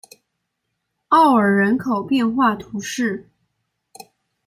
[1.09, 3.29] 奥尔人口变化图示